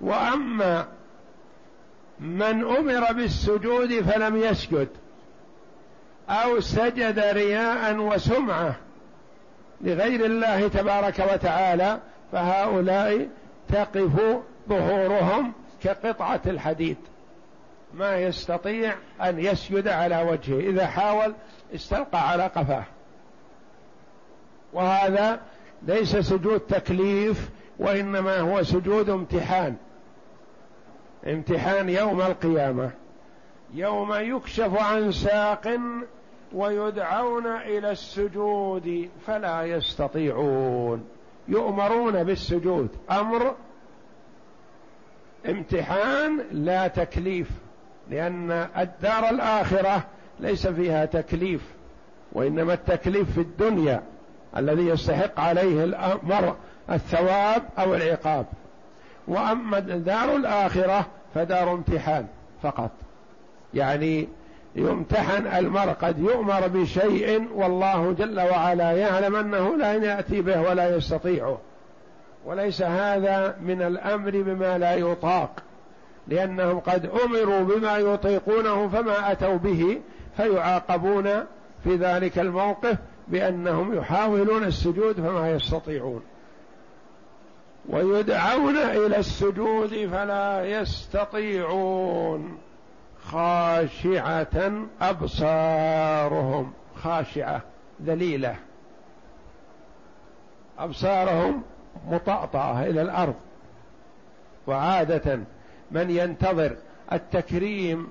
[0.00, 0.97] وأما
[2.20, 4.88] من أمر بالسجود فلم يسجد
[6.28, 8.74] أو سجد رياء وسمعة
[9.80, 12.00] لغير الله تبارك وتعالى
[12.32, 13.28] فهؤلاء
[13.68, 15.52] تقف ظهورهم
[15.82, 16.96] كقطعة الحديد.
[17.94, 21.34] ما يستطيع أن يسجد على وجهه إذا حاول
[21.74, 22.84] استلقى على قفاه.
[24.72, 25.40] وهذا
[25.82, 29.76] ليس سجود تكليف وإنما هو سجود امتحان.
[31.26, 32.90] امتحان يوم القيامة.
[33.74, 35.78] يوم يكشف عن ساق
[36.52, 41.04] ويدعون إلى السجود فلا يستطيعون.
[41.48, 42.88] يؤمرون بالسجود.
[43.10, 43.54] أمر
[45.48, 47.48] امتحان لا تكليف
[48.10, 50.04] لأن الدار الآخرة
[50.40, 51.60] ليس فيها تكليف
[52.32, 54.02] وإنما التكليف في الدنيا
[54.56, 56.56] الذي يستحق عليه الأمر
[56.90, 58.46] الثواب أو العقاب.
[59.28, 62.26] وأما دار الآخرة فدار امتحان
[62.62, 62.90] فقط.
[63.74, 64.28] يعني
[64.76, 71.58] يمتحن المرء قد يؤمر بشيء والله جل وعلا يعلم أنه لا يأتي به ولا يستطيعه
[72.46, 75.50] وليس هذا من الأمر بما لا يطاق
[76.28, 80.00] لأنهم قد أمروا بما يطيقونه فما أتوا به
[80.36, 81.28] فيعاقبون
[81.84, 82.96] في ذلك الموقف
[83.28, 86.22] بأنهم يحاولون السجود فما يستطيعون.
[87.88, 92.58] ويدعون إلى السجود فلا يستطيعون
[93.24, 96.72] خاشعة أبصارهم.
[97.02, 97.62] خاشعة
[98.04, 98.56] ذليلة.
[100.78, 101.62] أبصارهم
[102.08, 103.34] مطأطأة إلى الأرض.
[104.66, 105.38] وعادة
[105.90, 106.76] من ينتظر
[107.12, 108.08] التكريم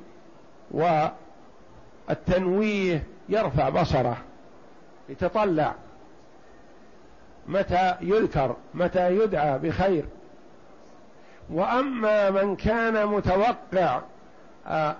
[2.09, 4.17] والتنويه يرفع بصره
[5.09, 5.75] يتطلع.
[7.47, 10.05] متى يذكر متى يدعى بخير.
[11.49, 14.01] وأما من كان متوقع
[14.67, 14.95] آه،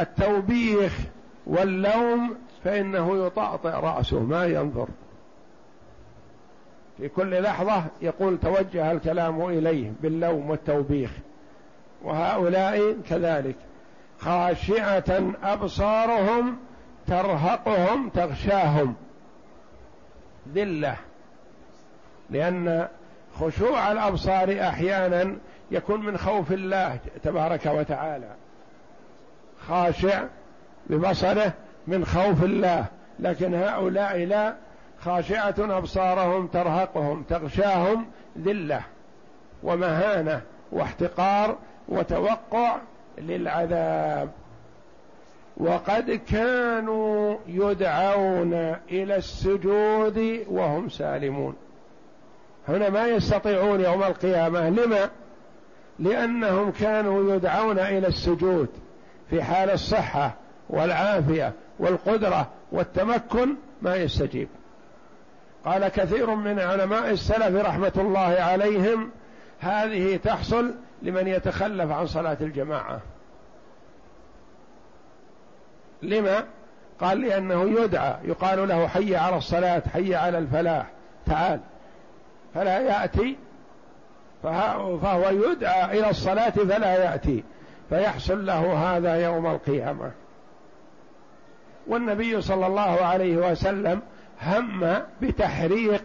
[0.00, 0.98] التوبيخ
[1.46, 4.88] واللوم فإنه يطأطئ رأسه ما ينظر.
[6.98, 11.10] في كل لحظة يقول توجه الكلام إليه باللوم والتوبيخ.
[12.02, 13.56] وهؤلاء كذلك
[14.18, 16.56] خاشعة أبصارهم
[17.06, 18.94] ترهقهم تغشاهم.
[20.54, 20.96] ذلة.
[22.32, 22.88] لأن
[23.40, 25.36] خشوع الأبصار أحيانا
[25.70, 28.30] يكون من خوف الله تبارك وتعالى.
[29.68, 30.24] خاشع
[30.86, 31.52] ببصره
[31.86, 32.84] من خوف الله.
[33.18, 34.54] لكن هؤلاء لا.
[35.00, 38.06] خاشعة أبصارهم ترهقهم تغشاهم
[38.38, 38.80] ذلة
[39.62, 40.40] ومهانة
[40.72, 41.56] واحتقار
[41.88, 42.76] وتوقع
[43.18, 44.30] للعذاب.
[45.56, 48.54] وقد كانوا يدعون
[48.90, 51.56] إلى السجود وهم سالمون.
[52.68, 54.70] هنا ما يستطيعون يوم القيامة.
[54.70, 55.10] لما؟
[55.98, 58.68] لأنهم كانوا يدعون إلى السجود
[59.30, 60.34] في حال الصحة
[60.70, 64.48] والعافية والقدرة والتمكن ما يستجيب.
[65.64, 69.10] قال كثير من علماء السلف رحمة الله عليهم
[69.60, 73.00] هذه تحصل لمن يتخلف عن صلاة الجماعة.
[76.02, 76.44] لما؟
[77.00, 80.86] قال لأنه يدعى يقال له حي على الصلاة حي على الفلاح
[81.26, 81.60] تعال.
[82.54, 83.36] فلا يأتي.
[84.42, 87.44] فهو يدعى إلى الصلاة فلا يأتي.
[87.88, 90.10] فيحصل له هذا يوم القيامة.
[91.86, 94.00] والنبي صلى الله عليه وسلم
[94.42, 96.02] هم بتحريق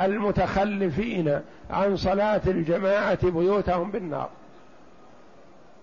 [0.00, 1.40] المتخلفين
[1.70, 4.28] عن صلاة الجماعة بيوتهم بالنار.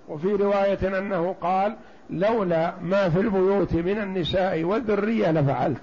[0.10, 1.76] وفي رواية أنه قال
[2.10, 5.82] لولا ما في البيوت من النساء والذرية لفعلت.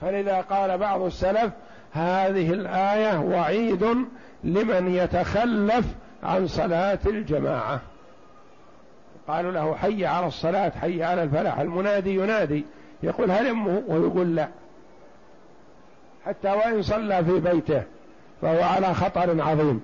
[0.00, 1.52] فلذا قال بعض السلف
[1.92, 3.84] هذه الآية وعيد
[4.44, 5.86] لمن يتخلف
[6.22, 7.80] عن صلاة الجماعة.
[9.28, 11.58] قالوا له حي على الصلاة حي على الفلاح.
[11.58, 12.64] المنادي ينادي.
[13.02, 14.48] يقول هلمه ويقول لا.
[16.26, 17.82] حتى وإن صلى في بيته
[18.42, 19.80] فهو على خطر عظيم.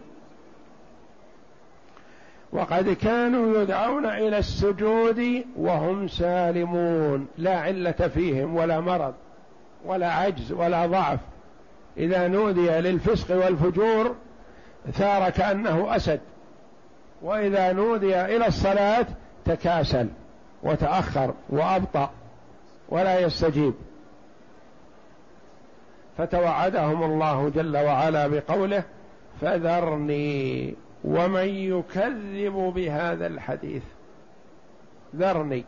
[2.53, 7.27] وقد كانوا يدعون إلى السجود وهم سالمون.
[7.39, 9.15] لا علة فيهم ولا مرض
[9.85, 11.21] ولا عجز ولا ضعف.
[11.97, 14.15] إذا نودي للفسق والفجور
[14.93, 16.21] ثار كانه أسد
[17.23, 19.07] وإذا نودي إلى الصلاة
[19.45, 20.09] تكاسل
[20.63, 22.11] وتأخر وأبطأ
[22.89, 23.75] ولا يستجيب.
[26.19, 28.83] فتوعدهم الله جل وعلا بقوله
[29.41, 30.75] فذرني
[31.05, 33.83] ومن يكذب بهذا الحديث.
[35.17, 35.65] ذرني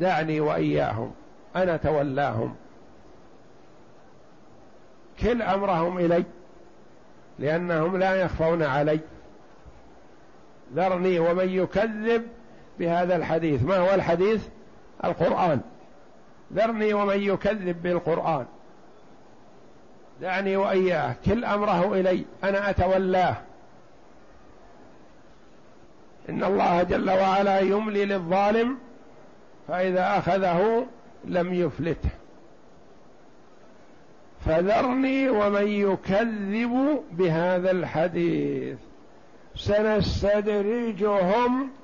[0.00, 1.12] دعني وإياهم
[1.56, 2.54] أنا تولاهم.
[5.24, 6.24] كل أمرهم إلي
[7.38, 9.00] لأنهم لا يخفون علي.
[10.74, 12.26] ذرني ومن يكذب
[12.78, 13.62] بهذا الحديث.
[13.62, 14.48] ما هو الحديث؟
[15.04, 15.60] القرآن.
[16.52, 18.46] ذرني ومن يكذب بالقرآن.
[20.20, 21.14] دعني وإياه.
[21.24, 22.24] كل أمره إلي.
[22.44, 23.36] أنا أتولاه.
[26.28, 28.78] إن الله جل وعلا يملي للظالم
[29.68, 30.86] فإذا أخذه
[31.24, 32.10] لم يفلته.
[34.44, 38.78] فذرني ومن يكذب بهذا الحديث.
[39.56, 41.00] سنستدرجهم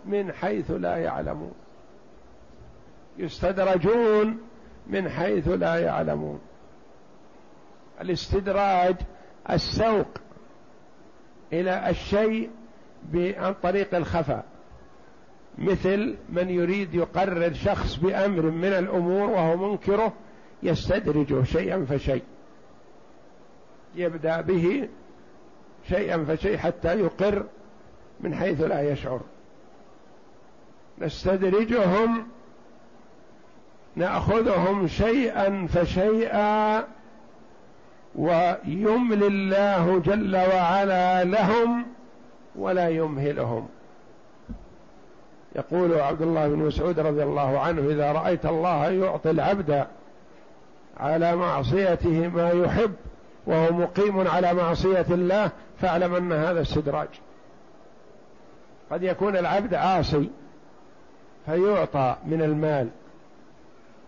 [0.07, 1.53] من حيث لا يعلمون.
[3.19, 4.39] يستدرجون
[4.87, 6.41] من حيث لا يعلمون.
[8.01, 8.97] الاستدراج
[9.51, 10.09] السوق
[11.53, 12.51] إلى الشيء
[13.15, 14.45] عن طريق الخفاء.
[15.59, 20.13] مثل من يريد يقرر شخص بأمر من الأمور وهو منكره
[20.63, 22.23] يستدرجه شيئا فشيء.
[23.95, 24.89] يبدأ به
[25.89, 27.45] شيئا فشيء حتى يقر
[28.21, 29.21] من حيث لا يشعر.
[30.99, 32.27] نستدرجهم
[33.97, 36.85] نأخذهم شيئا فشيئا
[38.15, 41.87] ويملي الله جل وعلا لهم
[42.57, 43.69] ولا يمهلهم.
[45.57, 49.87] يقول عبد الله بن مسعود رضي الله عنه إذا رأيت الله يعطي العبد
[50.97, 52.93] على معصيته ما يحب
[53.47, 57.09] وهو مقيم على معصية الله فاعلم أن هذا استدراج.
[58.91, 60.31] قد يكون العبد عاصي
[61.47, 62.89] فيعطى من المال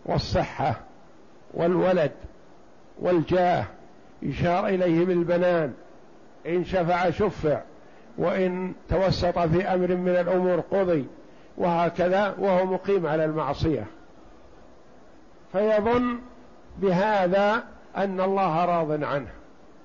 [0.06, 0.80] والصحة
[1.54, 2.12] والولد
[3.00, 3.64] والجاه
[4.22, 5.72] يشار إليه بالبنان.
[6.46, 7.60] إن شفع شفع
[8.18, 11.06] وإن توسط في أمر من الأمور قضي
[11.56, 13.86] وهكذا وهو مقيم على المعصية.
[15.52, 16.18] فيظن
[16.78, 17.64] بهذا
[17.96, 19.30] أن الله راض عنه.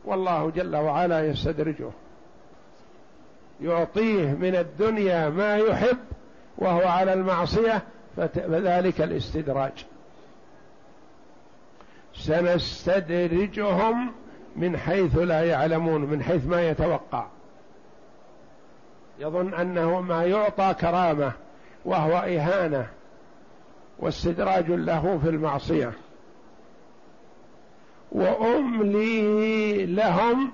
[0.05, 1.89] والله جل وعلا يستدرجه.
[3.61, 5.97] يعطيه من الدنيا ما يحب
[6.57, 7.83] وهو على المعصية
[8.17, 9.85] فذلك الاستدراج.
[12.13, 14.11] سنستدرجهم
[14.55, 17.25] من حيث لا يعلمون من حيث ما يتوقع.
[19.19, 21.31] يظن أنه ما يعطى كرامة
[21.85, 22.87] وهو إهانة
[23.99, 25.93] واستدراج له في المعصية.
[28.11, 30.51] وأملي لهم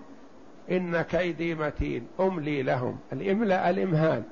[0.71, 2.07] إن كيدي متين.
[2.19, 2.99] أملي لهم.
[3.13, 4.23] الإملاء الإمهال.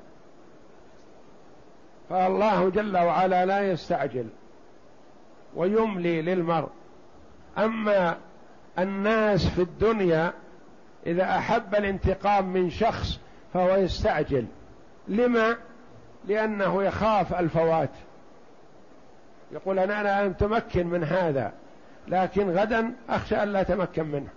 [2.10, 4.26] فالله جل وعلا لا يستعجل
[5.54, 6.68] ويملي للمرء.
[7.58, 8.16] أما
[8.78, 10.32] الناس في الدنيا
[11.06, 13.20] إذا أحب الانتقام من شخص
[13.54, 14.46] فهو يستعجل.
[15.08, 15.56] لما؟
[16.24, 17.90] لأنه يخاف الفوات.
[19.52, 21.52] يقول أنا أنا أتمكن من هذا.
[22.08, 24.28] لكن غدا أخشى أن لا أتمكن منه.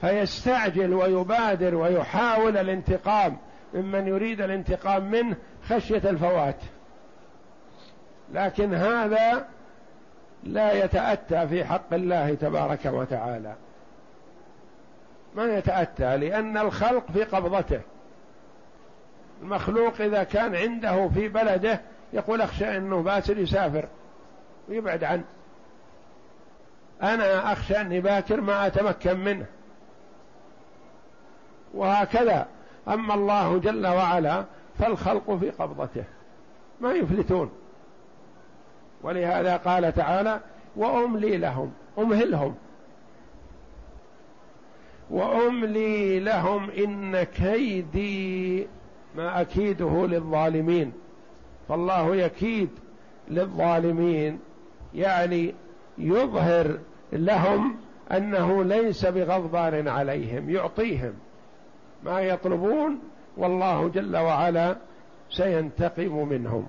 [0.00, 3.36] فيستعجل ويبادر ويحاول الانتقام
[3.74, 5.36] ممن يريد الانتقام منه
[5.68, 6.56] خشية الفوات.
[8.32, 9.46] لكن هذا
[10.44, 13.54] لا يتأتى في حق الله تبارك وتعالى.
[15.34, 17.80] ما يتأتى؟ لأن الخلق في قبضته.
[19.42, 21.80] المخلوق إذا كان عنده في بلده
[22.12, 23.88] يقول أخشى أنه باسل يسافر
[24.68, 25.24] ويبعد عنه.
[27.02, 29.46] أنا أخشى أني باكر ما أتمكن منه.
[31.74, 32.46] وهكذا.
[32.88, 34.44] أما الله جل وعلا
[34.78, 36.04] فالخلق في قبضته.
[36.80, 37.50] ما يفلتون.
[39.02, 40.40] ولهذا قال تعالى
[40.76, 42.54] وأملي لهم أمهلهم.
[45.10, 48.66] وأملي لهم إن كيدي
[49.16, 50.92] ما أكيده للظالمين.
[51.68, 52.70] فالله يكيد
[53.28, 54.40] للظالمين.
[54.94, 55.54] يعني
[55.98, 56.78] يظهر
[57.12, 57.76] لهم
[58.12, 61.12] أنه ليس بغضبان عليهم يعطيهم
[62.04, 62.98] ما يطلبون
[63.36, 64.76] والله جل وعلا
[65.30, 66.66] سينتقم منهم.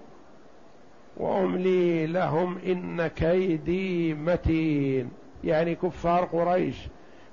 [1.17, 5.09] واملي لهم إن كيدي متين.
[5.43, 6.75] يعني كفار قريش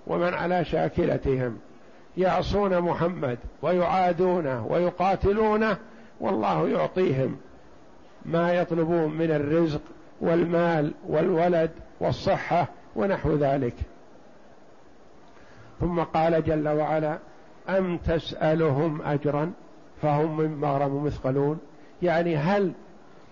[0.06, 1.58] ومن على شاكلتهم.
[2.16, 5.76] يعصون محمد ويعادونه ويقاتلونه
[6.20, 7.36] والله يعطيهم
[8.24, 9.80] ما يطلبون من الرزق
[10.20, 11.70] والمال والولد
[12.04, 13.74] والصحة ونحو ذلك.
[15.80, 17.18] ثم قال جل وعلا
[17.68, 19.52] أم تسألهم أجرا؟
[20.02, 21.60] فهم من مغرم مثقلون.
[22.02, 22.72] يعني هل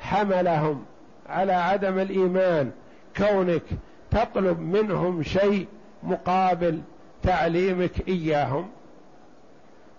[0.01, 0.85] حملهم
[1.29, 2.71] على عدم الإيمان
[3.17, 3.63] كونك
[4.11, 5.67] تطلب منهم شيء
[6.03, 6.81] مقابل
[7.23, 8.69] تعليمك إياهم؟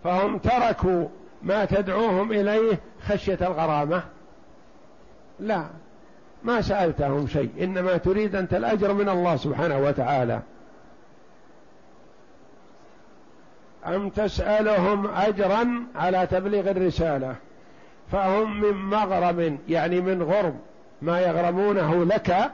[0.04, 1.08] فهم تركوا
[1.44, 4.04] ما تدعوهم إليه خشية الغرامة.
[5.40, 5.66] لا.
[6.44, 7.50] ما سألتهم شيء.
[7.62, 10.40] إنما تريد انت الاجر من الله سبحانه وتعالى.
[13.88, 17.36] أم تسألهم اجرا على تبليغ الرسالة؟
[18.12, 20.60] فهم من مغرم يعني من غرم
[21.02, 22.52] ما يغرمونه لك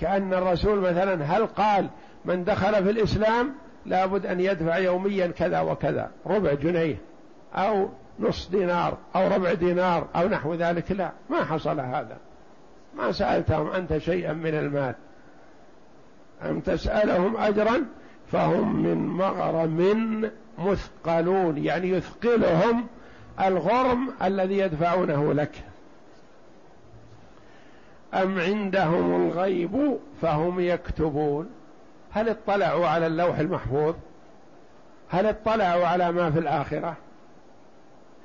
[0.00, 1.88] كأن الرسول مثلا هل قال
[2.24, 3.54] من دخل في الإسلام
[3.86, 6.96] لابد أن يدفع يوميا كذا وكذا؟ ربع جنيه
[7.54, 7.88] أو
[8.20, 12.16] نصف دينار أو ربع دينار أو نحو ذلك؟ لا ما حصل هذا.
[12.96, 14.94] ما سألتهم أنت شيئا من المال.
[16.42, 17.84] أم تسألهم أجرا
[18.32, 22.86] فهم من مغرم مثقلون يعني يثقلهم
[23.40, 25.52] الغرم الذي يدفعونه لك.
[28.14, 31.50] أم عندهم الغيب فهم يكتبون.
[32.12, 33.94] هل اطلعوا على اللوح المحفوظ؟
[35.08, 36.96] هل اطلعوا على ما في الآخرة؟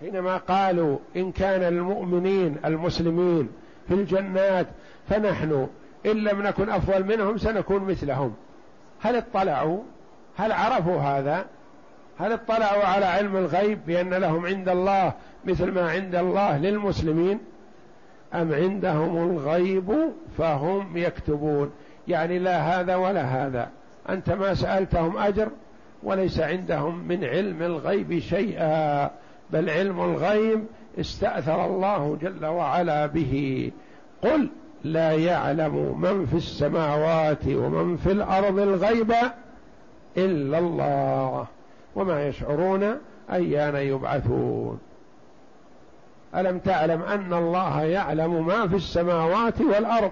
[0.02, 3.50] حينما قالوا إن كان المؤمنين المسلمين
[3.88, 4.68] في الجنات
[5.10, 5.68] فنحن
[6.06, 8.34] إن لم نكن أفضل منهم سنكون مثلهم.
[9.02, 9.84] هل اطلعوا؟
[10.38, 11.46] هل عرفوا هذا؟
[12.20, 15.14] هل اطلعوا على علم الغيب بأن لهم عند الله
[15.46, 17.40] مثل ما عند الله للمسلمين؟
[18.34, 21.72] أم عندهم الغيب فهم يكتبون؟
[22.08, 23.70] يعني لا هذا ولا هذا.
[24.10, 25.50] أنت ما سألتهم أجر
[26.04, 29.12] وليس عندهم من علم الغيب شيئا.
[29.52, 30.66] بل علم الغيب
[31.00, 33.72] استأثر الله جل وعلا به.
[34.22, 34.50] قل
[34.84, 39.14] لا يعلم من في السماوات ومن في الأرض الغيب
[40.18, 41.46] إلا الله
[41.96, 42.98] وما يشعرون
[43.32, 44.80] أيان يبعثون.
[46.36, 50.12] ألم تعلم أن الله يعلم ما في السماوات والأرض؟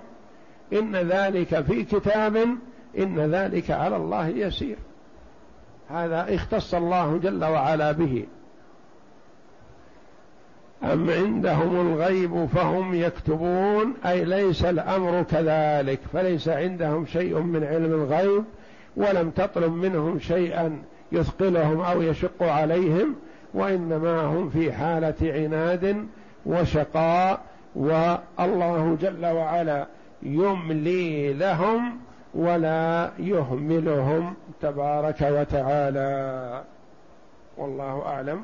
[0.74, 2.38] إن ذلك في كتاب
[2.98, 4.78] إن ذلك على الله يسير.
[5.90, 8.26] هذا اختص الله جل وعلا به.
[10.84, 18.44] أم عندهم الغيب فهم يكتبون؟ أي ليس الأمر كذلك فليس عندهم شيء من علم الغيب
[18.98, 23.16] ولم تطلب منهم شيئا يثقلهم أو يشق عليهم
[23.54, 26.08] وإنما هم في حالة عناد
[26.46, 27.42] وشقاء
[27.76, 29.88] والله جل وعلا
[30.24, 31.98] يملي لهم
[32.34, 36.64] ولا يهملهم تبارك وتعالى.
[37.58, 38.44] والله أعلم.